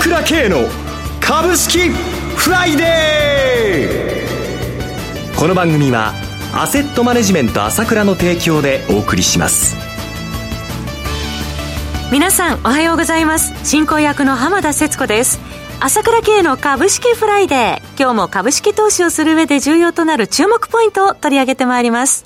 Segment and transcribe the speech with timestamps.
[0.00, 0.58] 倉慶の
[1.20, 5.38] 株式フライデー。
[5.38, 6.12] この番組は
[6.54, 9.76] アセットマネジメント朝倉の提供でお送りします。
[12.12, 13.52] 皆さんおはようございます。
[13.68, 15.40] 進行役の浜田節子です。
[15.80, 17.78] 朝倉慶の株式フライデー。
[17.98, 22.24] 今日も株式投資をする上で重要となる注目ポイントを取り上げてまいります。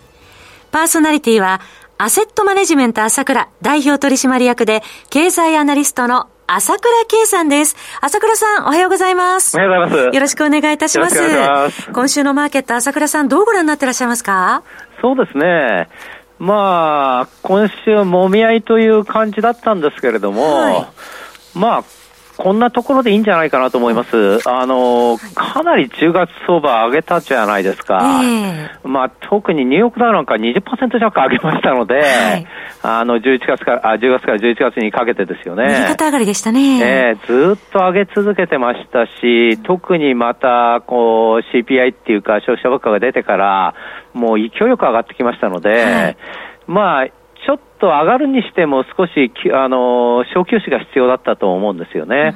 [0.70, 1.62] パーソナリティは
[1.96, 7.76] アセットマネジメント朝倉代表取締役で経済アナリストの朝倉圭さんです。
[8.00, 9.56] 朝倉さん、おはようございます。
[9.56, 10.14] おはようございます。
[10.14, 11.20] よろしくお願いいたします。
[11.20, 14.62] ます今週のマーケット、朝倉さん、どうご覧になってらっしゃいますか？
[15.00, 15.88] そうですね。
[16.38, 20.86] まあ、今週、もみ合いという感じだったんですけれども、はい、
[21.54, 21.84] まあ、
[22.36, 24.49] こんなところでいいんじゃないかなと思います。
[24.49, 28.21] あの、かなり10月相場上げたじゃないですか。
[28.25, 32.47] えー、まあ、特にニューヨークダウなんか20%弱上げましたので、はい、
[32.83, 35.69] あの、11月から、あ、10月から11月にかけてですよね。
[35.69, 36.81] 右肩上がりでしたね。
[36.83, 43.74] えー、ずっと上げ続けてましたし、特にまた、こう、CPI っていうか消費者物価が出てから、
[44.14, 46.17] もう勢いよく上がってきましたので、はい、
[46.67, 47.06] まあ、
[47.46, 52.34] ちょっと上がるにしても少し、あの、小休止が必要だったと思うんですよね。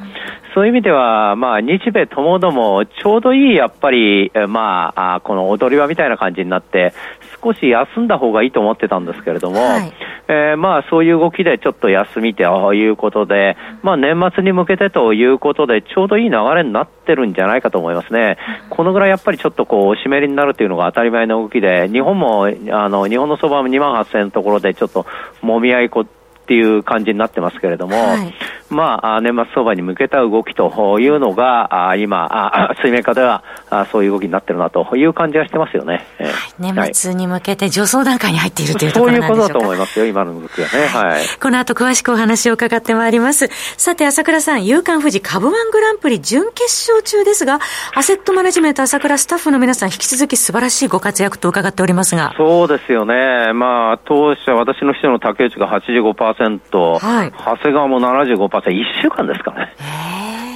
[0.56, 6.94] うん、そういう意味では、まあ、日米ともども、ちょうどいい、やっぱり、まあ、この踊り場みたいな感じになって、
[7.42, 9.92] 少し休んだ方がいいと思ってたんですけれども、はい、
[10.28, 18.38] えー、まあ、そういう動きでちょっと休みということで、まあ、年末に向けてということで、ちょうどいい流れになってるんじゃないかと思いますね。
[18.70, 25.06] このぐらいやっぱりちょっとこう、おしめりになるというのが当たり前の動きで、日本も、あの、日本の相場も2万8000円のところでちょっと
[25.42, 26.06] もみ合いこ
[26.46, 28.32] っていう感じになってますけれども、はい、
[28.70, 33.42] まあ、年末相場に向けた動きというのが、今、水面下では
[33.90, 36.06] そういう動きになってるなという感じがしてますよね。
[36.18, 39.42] はい、年末に向けて上層段階に入っているというところなんでしょうか。
[39.42, 40.86] そういうことだと思いますよ、今の動きはね。
[40.86, 41.22] はい。
[41.40, 43.48] この後詳しくお話を伺ってまいります。
[43.76, 47.58] さて、朝倉さん、夕刊富士株ワングランプリ準決勝中ですが、
[47.94, 52.34] アセットマネジメント朝倉スタッフの皆さん、引き続き素晴らしいご活躍と伺っておりますが。
[52.36, 53.52] そうですよね。
[53.52, 59.74] まあ、当社、私の秘書の竹内が85%、はい、長谷川も75%、1週間ですかね。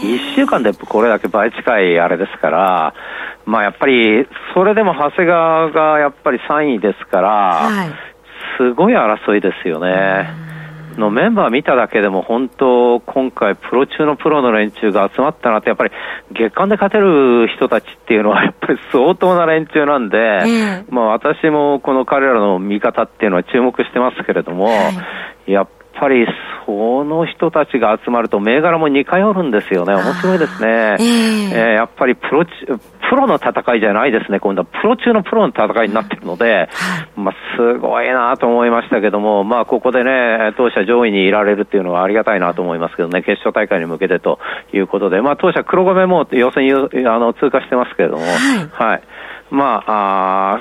[0.01, 2.95] 1週間でこれだけ倍近いあれですから、
[3.45, 7.89] まあやっぱり、それでも長谷川がやっぱり3位ですから、はい、
[8.59, 10.51] すごい争いですよね。
[10.97, 15.93] のメンバー見ただけでも本当、今回、プロ中のプロの連中が集まったなって、やっぱり
[16.33, 24.91] 月間で勝てる人たちっていうのは、やっぱり相当な連中なんで、まあ私もこの彼らの見方っていうのは注目してますけれども、は
[25.47, 26.27] い、やっぱり
[26.67, 29.95] その人たちが集まると銘柄も似通るんですよね。
[29.95, 30.69] 面白いですね。
[30.69, 34.41] えー、えー、やっぱりプロ、プロの戦いじゃないですね。
[34.41, 36.69] 今度はプロ中のプロの戦いになってるので、
[37.17, 44.39] まあ、すごいなと思いましたけども、まあ、ここでね、当社上位にいられるっていうのはありがたいなと思いますけどね、決勝大会に向けてと
[44.73, 46.73] いうことで、まあ、当社黒米も予選
[47.09, 48.91] あの通過してますけれども、はい。
[48.91, 49.03] はい、
[49.51, 50.61] まあ、あ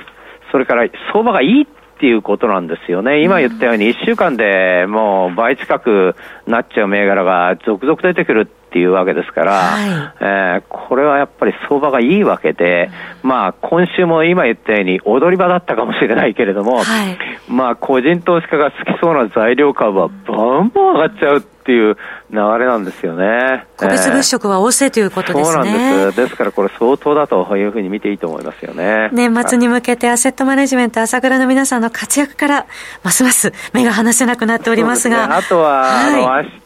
[0.50, 1.68] それから相場がいい
[2.00, 3.22] っていうことなんですよね。
[3.22, 6.16] 今言ったように1週間でもう倍近く
[6.46, 12.90] なっちゃう銘柄が続々出てくるっていうわけですから、はい、えー、これはやっぱり相場がいいわけで、
[13.22, 17.18] まあ今週も今言ったように踊り場だったかもしれないけれども、はい、
[17.52, 21.96] まあ個人投資家が好きそうな材料株はバンバン上がっちゃうっていう
[22.30, 23.66] 流れなんですよね。
[23.76, 26.16] 個別物色は旺盛ということですね、そうなんです。
[26.22, 29.10] ですからこれ相当だというふうに見ていいと思いますよね。
[29.12, 32.66] 年末に向けてアセットマネジメント朝倉の皆さんの活躍から、
[33.02, 35.24] ますます目が離せなくなっておりますが。
[35.24, 36.60] すね、あとは、はい、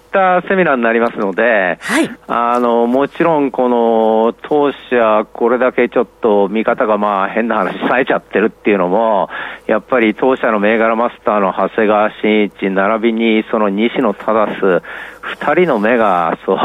[0.48, 9.28] セミナーになりますので、はい、あのもちろん、この当社、これだけちょっと見方がまあ変な話、さえちゃってるっていうのも、
[9.66, 14.82] やっぱり当社の銘柄マスターの長谷川慎一、並びにその西野忠、
[15.20, 16.58] 二人の目が、そう、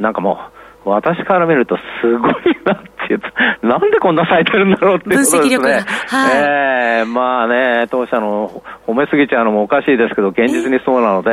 [0.00, 0.55] なんかもう、
[0.90, 2.32] 私から見るとすごい
[2.64, 3.20] なっていう、
[3.66, 5.84] なんでこんな咲いてるんだろうっていうことですね。
[6.08, 11.30] はい、ええー、まあね、当社の褒めすぎちゃうのもおかしいですけど、現実にそうなので、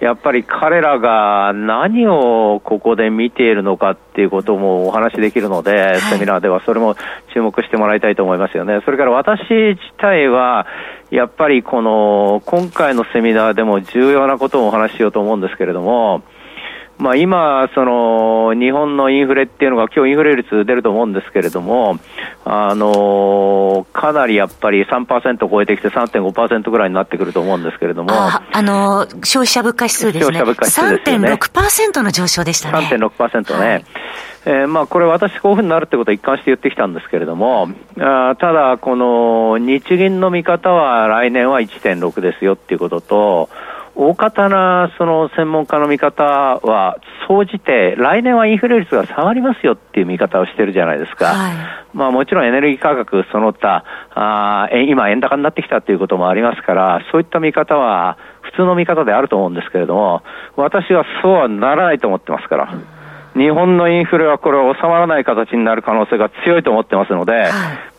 [0.00, 6.96] やっぱり彼らが何をここで見ているのかっていうこともお話しできるので、はい、セミナーではそれも
[7.32, 8.80] 注目してもらいたいと思いますよね。
[8.84, 10.66] それから私自体は、
[11.10, 16.22] やっぱりこの、今回のセミナーでも重要なことをお話ししようと思うんですけれども、
[17.00, 21.98] まあ、今、その日本のインフレっていうのが、今日インフレ率出ると思うんですけれども、
[22.44, 32.86] あのかなりやっぱり3%超えてきて3.5%ぐらいになってくると思うんですけれども、あ、あの消費者物価指数ですね、消費者物価指数ですね3.6%の上昇でしたね。
[32.90, 33.66] 3.6%ね。
[33.66, 33.84] はい
[34.46, 37.68] えー、まあこれ私こういうふうになるってことは一貫して言ってきたんですけれども、
[37.98, 43.50] あただこの日銀の見方は来年は1.6ですよっていうことと、
[43.94, 46.98] 大方なその専門家の見方は、
[47.28, 51.26] 総じて来年はインフレ率が下がりますよっていう見方をしてるじゃないですか。
[51.26, 51.54] はい、
[51.92, 53.84] まあもちろんエネルギー価格その他、
[54.14, 60.22] あ今円高になってきたということもありますから、そういった見方は普通の見方であると思うんですけれども、
[60.56, 62.68] 私はそうはならないと思ってますから。
[63.36, 67.50] 日本のインフレはこれは収まらない形になる可能性が強いと思ってますので、はい、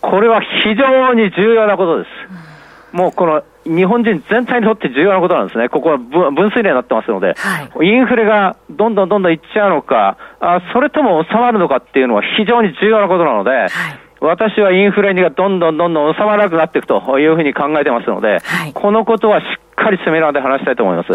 [0.02, 2.96] これは非常に重要なことです。
[2.96, 5.70] もうこの日本人全体にとって重要なことなんですね。
[5.70, 13.70] ここは分水嶺になってますので、はい、インフレがどんどんどんどんいっちゃうのか、あそれとも収まるのかっていうのは非常に重要なことなので、はい。
[14.22, 21.10] 私はインフレがどんどんどんどん収まらなくなっていくというふうに考えてますので、はい、このことはしっかりセミナーで話したいと思います。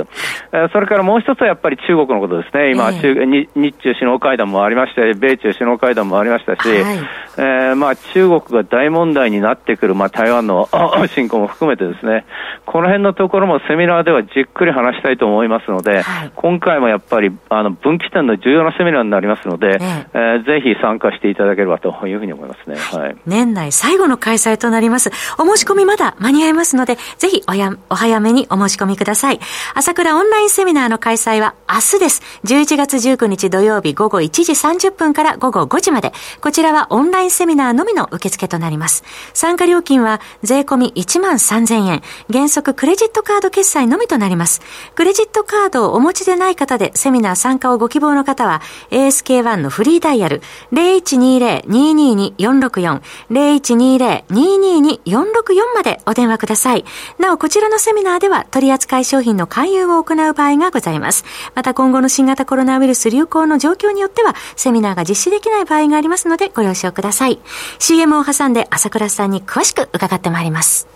[0.53, 2.73] えー、それからもう一つはやっぱり中国のことですね。
[2.73, 6.99] 今、えー、日中首脳会談もありまして、米中首脳会談もありましたし、はい、
[7.39, 10.69] えー、まあ中国が大問題になってくる、まあ台湾の
[11.15, 12.25] 侵攻も含めてですね、
[12.65, 22.77] この辺のところもセミナーではじっくり話したいと思いますので、はい、今回もやっぱりあの分岐点の重要なセミナーになりますので、えー、えー、ぜひ参加していただければというふうに思いますね。
[22.77, 25.11] はい、年内最後の開催となります。
[25.39, 29.41] お申し込みまだ間に合いますので、ぜひおやお早めにおお申し込みください。
[29.75, 32.23] 朝倉オンラインセミナーの開催は明日です。
[32.45, 36.13] 11月19日土曜日午後1時30分から午後5時まで。
[36.41, 39.05] こちらはオンラインセミナーのみの受付となります。
[39.35, 42.03] 参加料金は税込み1万3000円。
[42.33, 44.61] 原則クレジットカード決済のみとなります。
[44.95, 50.43] クレジットカードをお持ちでない方でセミナー参加をご希望の方は ASK1 のフリーダイヤル
[50.73, 53.01] 0120-222-464
[53.31, 56.85] 0120-222-464までお電話ください。
[57.19, 61.25] なお、こちらのセミナーではは取扱い商品の勧誘を行う場合がございます。
[61.55, 67.41] また今後の新型コロナウイルス流行の状況によっては、セミナーが実施できない場合がありますので、ご了承ください。
[67.79, 70.87] CM を挟んで朝倉さんに詳しく伺ってまいります。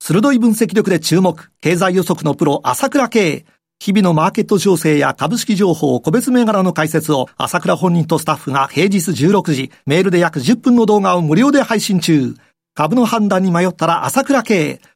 [0.00, 3.44] 鋭い分析力で注目、経済予測のプロ、朝倉慶。
[3.78, 12.34] 日々のマーケット情勢や株式情報、個別銘柄の解説を朝倉本人とスタッフが平日16時、メールで約10分の動画を無料で配信中。
[12.74, 14.80] 株の判断に迷ったら朝倉慶。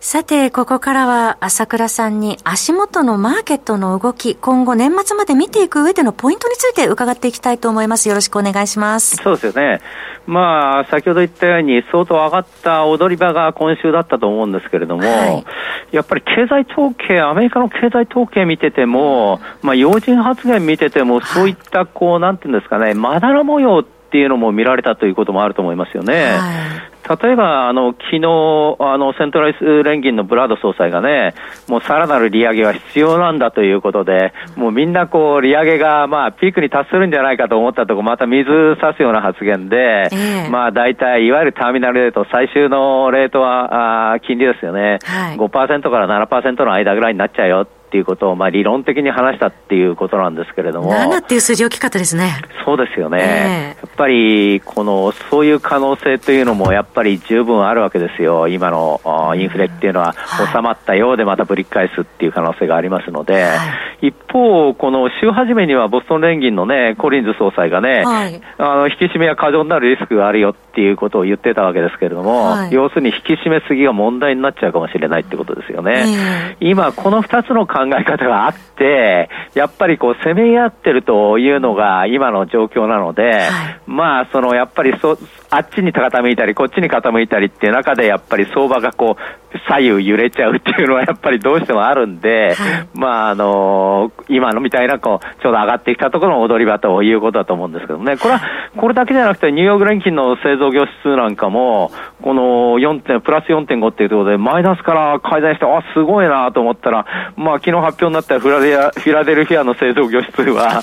[0.00, 8.08] さて、ここからは朝倉さんに足元のマーケットの動き、今後年末まで見ていく上でのポイントについて伺っていきたいと思います。
[8.08, 9.16] よろしくお願いします。
[9.16, 9.80] そうですよね。
[10.24, 15.44] まあ、先ほど言ったように、相当上がった踊り場が今週だったと思うんですけれども、はい、
[15.90, 26.36] やっぱり経済統計、アメリカの経済統計見てても、まあ、要人発言見てても、そういった、こう、なんていうんですかね、まだら模様っていうのも見られたということもあると思いますよね。
[26.36, 26.52] は
[26.84, 31.34] い例えば、あの、昨日、あの、セントライス連銀のブラード総裁がね、
[31.66, 38.48] もうさらなる利上げは必要なんだということで、もうみんなこう、利上げが、まあ、ピークに達するんじゃないかと思ったところ、また水
[38.80, 44.98] 差すような発言で、えー、まあ、大体、いわゆるターミナルレート、最終のレートは、あ金利ですよね。
[45.04, 50.92] はい、5%から7%の間ぐらいになっちゃうよっていうことを、まあ、理論的に話したっていうことなんですけれども。
[50.92, 52.34] 7っていう数字大きかったですね。
[52.66, 53.18] そうですよね。
[53.22, 58.46] えー、やっぱり、この、そういう可能性というのも、やっぱり十分あるわけですよ。
[58.48, 59.00] 今の
[59.36, 60.14] インフレっていうのは、
[60.52, 63.58] 収まったようでまたぶり返すっていう可能性がありますので、はい、
[64.00, 76.56] 一方、この週初めにはボストン連銀のね、コリンズ総裁がね、はい、あの、引き締めは過剰になるリスクがあるよっていうことを言ってたわけですけれども、はい、要するに引き締めすぎが問題になっちゃうかもしれないってことですよね。
[76.60, 85.18] えー、今、この二つの考え方があって、やっぱりこう、攻め合ってるというのが今の状況なので、はい、まあ、その、やっぱりそ、
[85.50, 98.16] あっちに傾いたり、こっちに傾いたりっていう中で、やっぱり相場がこう、左右揺れちゃうっていうのはやっぱりどうしてもあるんで、はい、まあ、あのー、今のみたいな、こう、ちょうど上がってきたところの踊り場ということだと思うんですけどね。
[98.18, 98.40] これは、
[98.76, 110.82] これだけじゃなくて、ニューヨーク連金の製造業指数なんかも、この4点、プラス4.5っていうところで、マイナスから改善して、あ、すごいなと思ったら、まあ、昨日発表になったフラデアフィラデルフィアの製造業指数は、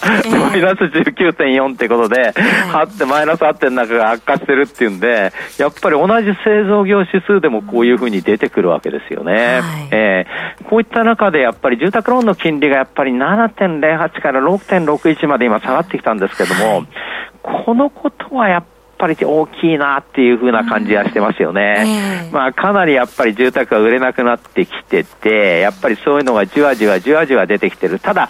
[0.49, 2.33] マイナス19.4ってことで、
[2.71, 9.61] はって、マイナス8点の中が悪化してるっていうんで、やっぱり同じ製造業指数でもこういうふうに出てくるわけですよね。
[9.61, 16.85] はい、えー、こういった中でやっぱり住宅ローンの金利がやっぱり7.08から6.61まで今下がってきたんですけども、
[17.41, 18.65] このことはやっ
[18.97, 22.29] ぱり大きいなっていうふうな感じはしてますよね。
[22.31, 27.99] まあ、かなりやっぱり住宅が売れなくなってきてて、やっぱりそういうのがじわじわじわじわ出てきてる。
[27.99, 28.29] ただ、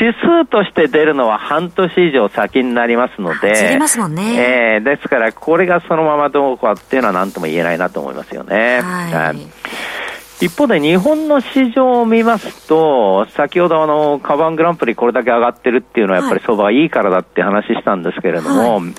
[0.00, 4.76] 指数として出るのは半年以上先になりますので、出ますもんね。
[4.76, 8.80] えー、ですから、これがそのままどうかっていうのは何とも言えないなと思いますよね。
[8.82, 9.36] はい、
[10.40, 18.94] 一方で日本の市場を見ますと、先ほどあの、カバングランプリこれだけ上がってるっていうのはやっぱり相場がいいからだって話したんですけれども、はい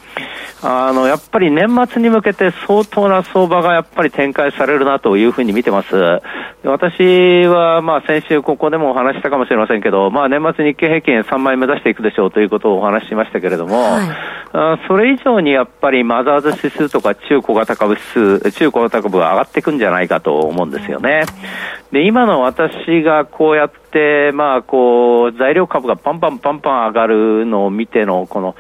[0.64, 6.22] あの、やっぱり年末に向けて相当な相場がやっぱり展開されるなというふうに見てます。
[6.64, 14.10] 私は、まあ先週ここでもお話したかもしれませんけど、まあ年末日経平均3万円目指していくでしょうということをお話ししましたけれども、はい、
[14.54, 21.24] あそれ以上にやっぱりマザーズ指数とか中小型株指数、中小型株は上がっていくんじゃないかと思うんですよね。
[21.92, 28.56] で、今の私がこうやって、まあこう、材料株がパンパンパンパン上がるのを見ての、この、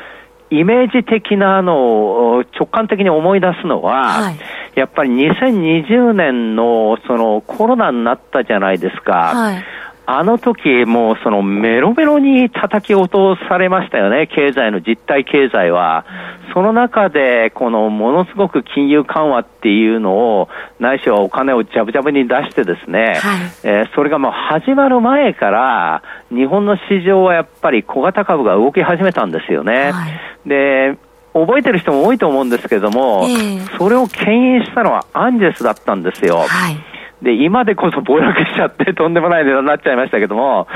[0.49, 4.37] イメージ的なのを直感的に思い出すのは、はい、
[4.75, 9.13] やっぱり2020年のそのコロナになったじゃないですか。
[9.13, 9.63] はい
[10.05, 16.05] あの時もうそのメロメロに叩き落とされましたよね、経済の実体経済は。
[16.53, 29.91] その中で、このものすごく金融緩和っていうのを、ないしはお金をジャブジャブに出してですね、はい、えー、それがもう始まる前から、日本の市場はやっぱり小型株が動き始めたんですよね。
[29.91, 30.07] は
[30.45, 30.97] い、で、
[31.33, 36.39] 覚えてる人も多いと思うんですけれども、えー、それを牽引したのはアンジェスだったんですよ。
[36.39, 36.90] はい
[37.21, 40.67] で、今でこそ暴落しちゃって とんでもない値段になっちゃいましたけども、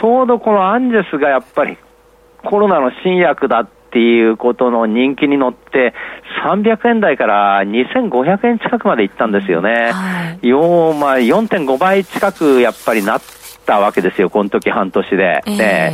[0.00, 1.76] ちょうどこのアンジェスがやっぱり
[2.44, 5.94] コロナの新薬だっていうことの人気に乗って、
[6.44, 9.92] 300円台から2500円近くまでいったんですよね。
[9.92, 13.20] はい、よまあ、4.5倍近くやっぱりなっ
[13.64, 15.42] たわけですよ、この時半年で。
[15.46, 15.92] えー、で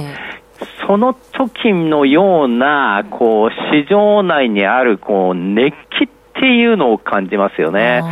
[0.87, 8.03] その時のような、こう、市場内にある、こう、熱気っていうのを感じますよね。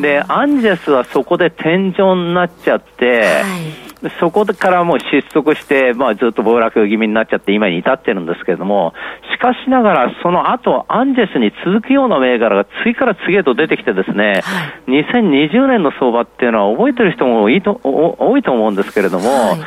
[0.00, 3.84] で、アンジェスはそこで天井になっちゃって、はい。
[4.20, 8.92] そこからもう失速して、まあ、ずっと暴落気味になっちゃって今に至ってるんですけれども、
[9.34, 19.60] しかしながらその後、アンジェスに続くような銘柄が次から次へと出てきてですね、はい、2020年の相場っていうのは覚えてる人も多いと多いと思うんですけれども、はい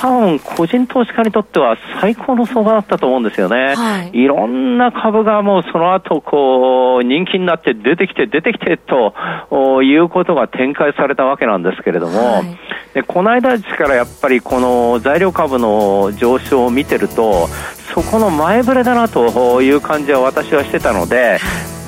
[0.00, 3.74] 多分個人投資家にとっては最高の相場だったと思うんですよね。
[3.74, 12.58] はい、いろんな株がもうその後こう人気になって出てきて出てきてということが展開されたわけなんですけれども、はい、
[12.94, 17.48] でこの間からやっぱりこの材料株の上昇を見てると
[17.92, 21.38] そこの前触れだなという感じは私はしてたので、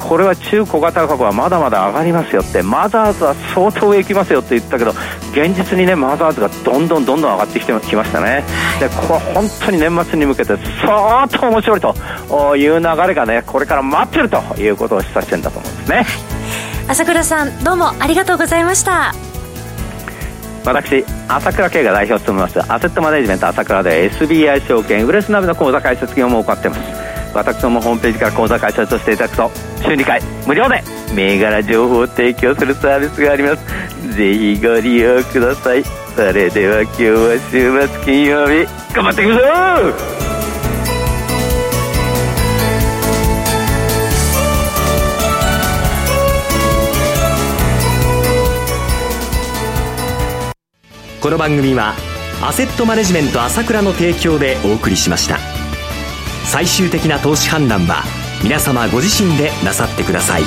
[0.00, 4.92] これは中小型株はまだまだ上がりますよってマザーズは相当上行きますよって言ったけど
[5.32, 8.44] 現実にねマザーズがどんどんどんどん上がってきてきましたね。
[8.78, 11.94] でここは本当に年末に向けて相当面白いと
[12.56, 16.06] いう流れがねこれから待ってるということを示唆してるんだと思うんですね。
[16.88, 19.14] 朝倉さんどうもありがとうございました。
[20.64, 26.82] 私朝倉慶が代表を務めますアセットマネジメント朝倉で SBI 証券ウレスナビの口座開設業務を行っています。
[27.32, 29.50] 私どもホームページから口座開設をしていただくと
[29.82, 30.82] 週2回無料で
[31.14, 33.90] 銘柄情報を提供するサービスがあります。
[34.16, 39.40] ぜひご利用くださいそれでは今日は週末金曜日頑張っていくぞ
[51.22, 51.94] この番組は
[52.42, 55.60] アセットマネジメント朝倉の提供でお送りしました。
[56.50, 58.02] 最終的な投資判断は
[58.42, 60.42] 皆様ご自身でなさってください